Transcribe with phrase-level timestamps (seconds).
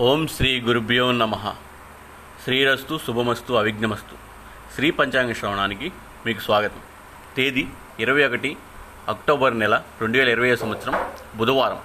[0.00, 1.54] ఓం శ్రీ గురుభ్యో నమ.
[2.44, 4.14] శ్రీరస్తు శుభమస్తు అవిఘ్నమస్తు.
[4.74, 5.92] శ్రీ పంచాంగ శ్రవణానికి
[6.26, 6.80] మీకు స్వాగతం.
[7.36, 7.66] తేదీ
[8.00, 8.56] ఇరవై ఒకటి
[9.08, 11.80] అక్టోబర్ నెల రెండు వేల ఇరవై సంవత్సరం బుధవారం.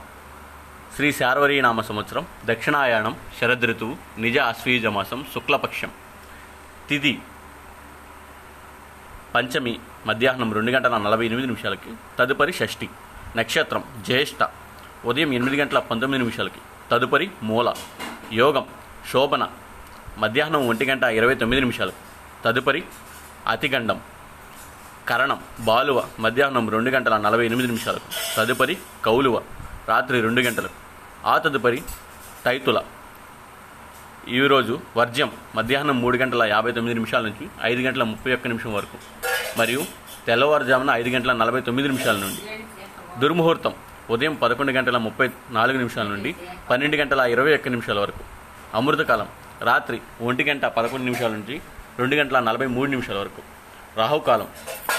[0.96, 5.91] శ్రీ శార్వరీ నామ సంవత్సరం దక్షిణాయాణం శరదృతువు నిజ ఆశ్వీజమాసం శుక్లపక్షం.
[6.89, 7.20] తిది
[9.36, 12.89] పంచమి మధ్యాహ్నం రెండు గంటల నలభై ఎనిమిది నిమిషాలకి తదుపరి షష్ఠి
[13.38, 14.48] నక్షత్రం జ్యేష్ఠ
[15.05, 16.61] ఉదయం ఎనిమిది గంటల పంతొమ్మిది నిమిషాలకి.
[16.94, 17.73] తదుపరి మూల
[18.33, 18.65] యోగం
[19.11, 19.47] శోభన.
[20.18, 21.92] మధ్యాహ్నం ఒంటి గంట ఇరవై తొమ్మిది నిమిషాలు.
[22.46, 22.84] తదుపరి
[23.47, 24.01] అతిగండం
[25.07, 26.04] కరణం బాలువ.
[26.20, 28.00] మధ్యాహ్నం రెండు గంటల నలభై ఎనిమిది నిమిషాలు.
[28.37, 29.42] తదుపరి కౌలువ
[29.89, 30.70] రాత్రి రెండు గంటలు.
[31.25, 31.84] ఆ తదుపరి
[32.45, 32.84] తైతుల.
[34.28, 38.98] ఈరోజు వర్జ్యం మధ్యాహ్నం మూడు గంటల యాభై తొమ్మిది నిమిషాల నుంచి ఐదు గంటల ముప్పై ఒక్క నిమిషం వరకు.
[39.59, 39.86] మరియు
[40.28, 42.64] తెల్లవారుజామున ఐదు గంటల నలభై తొమ్మిది నిమిషాల నుండి.
[43.20, 43.73] దుర్ముహూర్తం.
[44.09, 46.36] ఉదయం పదకొండు గంటల ముప్పై నాలుగు నిమిషాల నుండి
[46.70, 48.20] పన్నెండు గంటల ఇరవై ఒక్క నిమిషాల వరకు.
[48.73, 49.28] అమృతకాలం
[49.62, 51.62] రాత్రి ఒంటి గంట పదకొండు నిమిషాల నుంచి
[52.00, 53.42] రెండు గంటల నలభై మూడు నిమిషాల వరకు.
[53.98, 54.48] రాహుకాలం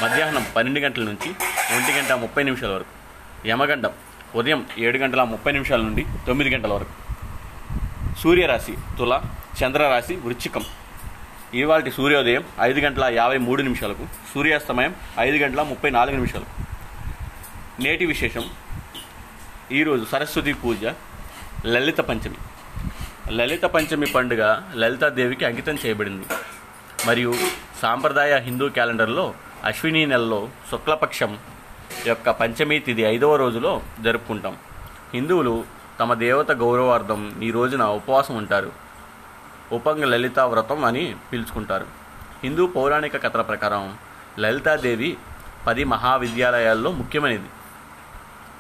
[0.02, 1.28] మధ్యాహ్నం పన్నెండు గంటల నుంచి
[1.77, 2.92] ఒంటి గంట ముప్పై నిమిషాల వరకు.
[3.48, 3.91] యమగండం
[4.34, 6.94] ఉదయం ఏడు గంటల ముప్పై నిమిషాల నుండి తొమ్మిది గంటల వరకు.
[8.22, 9.20] సూర్యరాశి తుల
[9.64, 10.64] చంద్రరాశి వృచ్చికం.
[11.55, 16.50] ఇవాళ సూర్యోదయం ఐదు గంటల యాభై మూడు నిమిషాలకు సూర్యాస్తమయం ఐదు గంటల ముప్పై నాలుగు నిమిషాలకు.
[17.83, 18.50] నేటి విశేషం
[19.75, 20.92] ఈరోజు సరస్వతి పూజ
[21.67, 22.36] లలిత పంచమి.
[23.33, 26.27] లలిత పంచమి పండుగ లలితాదేవికి అంకితం చేయబడింది.
[27.06, 27.34] మరియు
[27.83, 31.39] సాంప్రదాయ హిందూ క్యాలెండర్లో అశ్విని నెలలో శుక్లపక్షం
[32.06, 34.56] యొక్క పంచమి తిథి ఐదవ రోజులో జరుపుకుంటాం.
[35.14, 35.64] హిందువులు
[36.00, 38.72] తమ దేవత గౌరవార్థం ఈ రోజున ఉపవాసం ఉంటారు.
[39.72, 41.86] ఉపంగ లలితా వ్రతం అని పిలుచుకుంటారు.
[42.45, 43.95] హిందూ పౌరాణిక కథల ప్రకారం
[44.39, 45.17] లలితాదేవి
[45.67, 47.50] పది మహావిద్యాలయాల్లో ముఖ్యమైనది.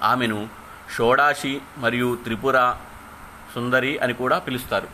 [0.02, 2.74] ఆమెను షోడాషి మరియు త్రిపుర
[3.54, 4.88] సుందరి అని కూడా పిలుస్తారు.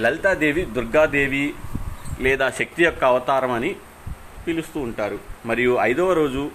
[0.00, 1.54] లలితాదేవి దుర్గాదేవి
[2.20, 3.76] లేదా శక్తి యొక్క అవతారం అని
[4.46, 5.18] పిలుస్తూ ఉంటారు.
[5.46, 6.50] మరియు ఐదవ రోజు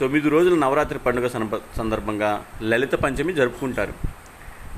[0.00, 3.92] తొమ్మిది రోజుల నవరాత్రి పండుగ సంబ- సందర్భంగా లలిత పంచమి జరుపుకుంటారు.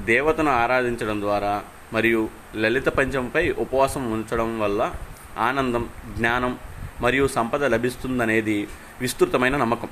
[0.05, 4.95] దేవతను ఆరాధించడం ద్వారా మరియు లలిత పంచమిపై ఉపవాసం ఉంచడం వల్ల
[5.39, 6.59] ఆనందం జ్ఞానం
[7.01, 8.69] మరియు సంపద లభిస్తుందనేది
[9.01, 9.89] విస్తృతమైన నమ్మకం.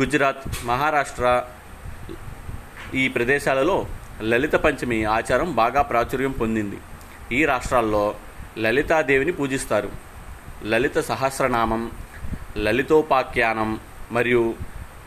[0.00, 1.44] గుజరాత్ మహారాష్ట్ర
[2.94, 3.86] ఈ ప్రదేశాలలో
[4.22, 6.78] లలిత పంచమి ఆచారం బాగా ప్రాచుర్యం పొందింది.
[7.32, 8.14] ఈ రాష్ట్రాల్లో
[8.58, 9.90] లలితాదేవిని పూజిస్తారు.
[10.64, 11.90] లలిత సహస్రనామం
[12.56, 13.80] లలితోపాఖ్యానం
[14.12, 14.54] మరియు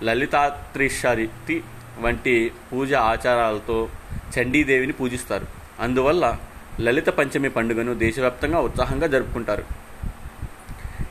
[0.03, 1.63] లలితాత్రిషరితి
[1.99, 3.89] వంటి పూజ ఆచారాలతో
[4.35, 5.47] చండీదేవిని పూజిస్తారు.
[5.79, 6.37] అందువల్ల
[6.79, 9.65] లలిత పంచమి పండుగను దేశవ్యాప్తంగా ఉత్సాహంగా జరుపుకుంటారు.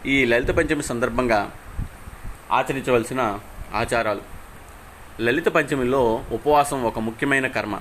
[0.09, 1.51] ఈ లలిత పంచమి సందర్భంగా
[2.53, 3.39] ఆచరించవలసిన
[3.75, 4.21] ఆచారాలు.
[5.21, 7.81] లలిత పంచమిలో ఉపవాసం ఒక ముఖ్యమైన కర్మ.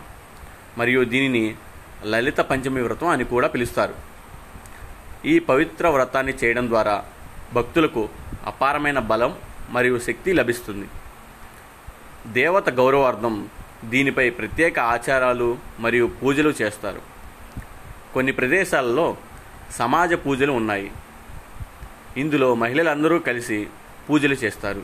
[0.78, 1.56] మరియు దీనిని
[2.06, 3.94] లలిత పంచమి వ్రతం అని కూడా పిలుస్తారు.
[5.26, 7.06] ఈ పవిత్ర వ్రతాన్ని చేయడం ద్వారా
[7.54, 8.10] భక్తులకు
[8.46, 9.36] అపారమైన బలం
[9.70, 10.88] మరియు శక్తి లభిస్తుంది.
[12.28, 13.50] దేవత గౌరవార్థం
[13.86, 17.02] దీనిపై ప్రత్యేక ఆచారాలు మరియు పూజలు చేస్తారు.
[18.14, 19.18] కొన్ని ప్రదేశాలలో
[19.72, 20.92] సమాజ పూజలు ఉన్నాయి.
[22.18, 23.68] ఇందులో మహిళలందరూ కలిసి
[24.10, 24.84] పూజలు చేస్తారు.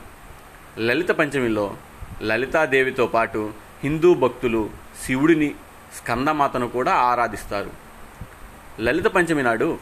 [0.78, 1.76] లలిత పంచమిలో
[2.22, 3.52] లలితాదేవితో పాటు
[3.84, 4.70] హిందూ భక్తులు
[5.06, 5.54] శివుడిని
[5.96, 7.70] స్కందమాతను కూడా ఆరాధిస్తారు.
[8.80, 9.78] లలిత పంచమి నాడు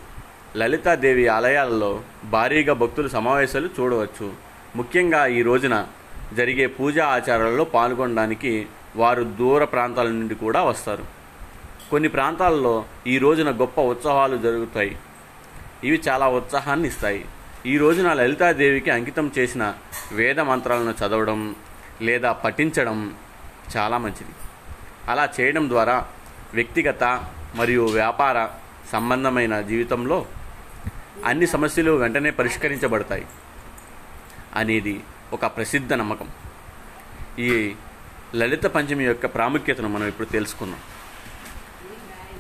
[0.56, 4.32] లలితాదేవి ఆలయాలలో భారీగా భక్తులు సమావేశాలు చూడవచ్చు.
[4.76, 5.86] ముఖ్యంగా ఈ రోజున
[6.32, 11.04] జరిగే పూజా ఆచారాలలో పాల్గొనడానికి వారు దూర ప్రాంతాల నుండి కూడా వస్తారు.
[11.90, 14.98] కొన్ని ప్రాంతాల్లో ఈ రోజున గొప్ప ఉత్సవాలు జరుగుతాయి.
[15.84, 17.24] ఇవి చాలా ఉత్సాహాన్ని ఇస్తాయి.
[17.66, 19.74] ఈ రోజున లలితాదేవికి అంకితం చేసిన
[20.12, 21.40] వేద మంత్రాలను చదవడం
[22.02, 23.14] లేదా పఠించడం
[23.76, 24.32] చాలా మంచిది.
[25.08, 25.96] అలా చేయడం ద్వారా
[26.54, 27.04] వ్యక్తిగత
[27.54, 28.48] మరియు వ్యాపార
[28.92, 30.26] సంబంధమైన జీవితంలో
[31.24, 33.26] అన్ని సమస్యలు వెంటనే పరిష్కరించబడతాయి
[34.54, 35.00] అనేది
[35.32, 36.28] ఒక ప్రసిద్ధ నమ్మకం.
[37.38, 37.74] ఈ
[38.34, 40.80] లలిత పంచమి యొక్క ప్రాముఖ్యతను మనం ఇప్పుడు తెలుసుకుందాం.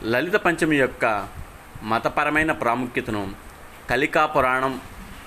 [0.04, 1.28] లలిత పంచమి యొక్క
[1.82, 3.34] మతపరమైన ప్రాముఖ్యతను
[3.90, 4.80] కలికా పురాణం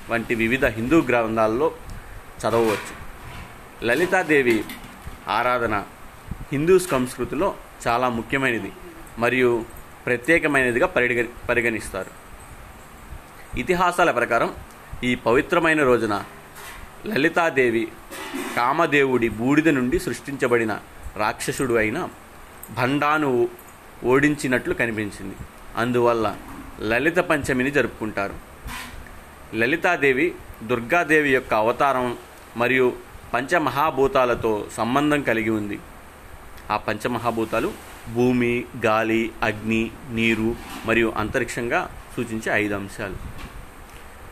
[0.09, 1.71] వంటి వివిధ హిందూ గ్రంథాల్లో
[2.39, 3.03] చదవవచ్చు.
[3.85, 4.63] లలితాదేవి
[5.27, 5.83] ఆరాధన
[6.51, 7.55] హిందూ సంస్కృతిలో
[7.87, 8.71] చాలా ముఖ్యమైనది
[9.17, 9.65] మరియు
[10.05, 12.23] ప్రత్యేకమైనదిగా పరిగ పరిగణిస్తారు.
[13.59, 14.53] ఇతిహాసాల ప్రకారం
[15.03, 16.23] ఈ పవిత్రమైన రోజున
[17.05, 17.87] లలితాదేవి
[18.57, 20.79] కామదేవుడి బూడిద నుండి సృష్టించబడిన
[21.15, 22.09] రాక్షసుడు అయిన
[22.71, 23.49] భండాను
[24.03, 25.35] ఓడించినట్లు కనిపించింది.
[25.77, 26.35] అందువల్ల
[26.81, 28.52] లలిత పంచమిని జరుపుకుంటారు.
[29.53, 32.17] లలితాదేవి దుర్గాదేవి యొక్క అవతారం
[32.57, 32.93] మరియు
[33.33, 35.79] పంచమహాభూతాలతో సంబంధం కలిగి ఉంది.
[36.71, 37.71] ఆ పంచమహాభూతాలు
[38.13, 40.55] భూమి గాలి అగ్ని నీరు
[40.85, 43.15] మరియు అంతరిక్షంగా సూచించే ఐదు అంశాలు.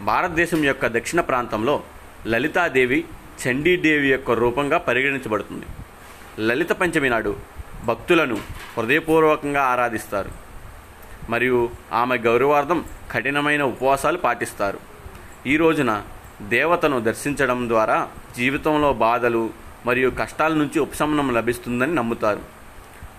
[0.04, 1.84] భారతదేశం యొక్క దక్షిణ ప్రాంతంలో
[2.28, 3.06] లలితాదేవి
[3.44, 5.66] చండీదేవి యొక్క రూపంగా పరిగణించబడుతుంది.
[6.48, 7.36] లలిత పంచమి నాడు
[7.86, 8.38] భక్తులను
[8.78, 10.32] హృదయపూర్వకంగా ఆరాధిస్తారు
[11.30, 14.91] మరియు ఆమె గౌరవార్థం కఠినమైన ఉపవాసాలు పాటిస్తారు.
[15.48, 16.04] ఈ రోజున
[16.42, 19.50] దేవతను దర్శించడం ద్వారా జీవితంలో బాధలు
[19.86, 22.40] మరియు కష్టాల నుంచి ఉపశమనం లభిస్తుందని నమ్ముతారు.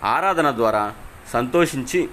[0.05, 0.93] ఆరాధన ద్వారా
[1.33, 2.09] సంతోషించి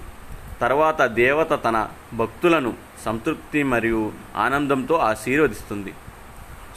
[0.62, 2.74] తర్వాత దేవత తన భక్తులను
[3.06, 5.94] సంతృప్తి మరియు ఆనందంతో ఆశీర్వదిస్తుంది.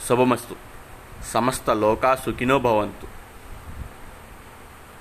[0.09, 0.55] శుభమస్తు.
[1.33, 3.22] సమస్త లోకా సుఖినో భవంతు.